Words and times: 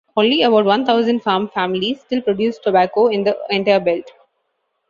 Only 0.17 0.41
about 0.41 0.65
one 0.65 0.83
thousand 0.83 1.19
farm 1.21 1.47
families 1.49 2.01
still 2.01 2.23
produce 2.23 2.57
tobacco 2.57 3.09
in 3.09 3.23
the 3.23 3.37
entire 3.51 3.79
belt. 3.79 4.11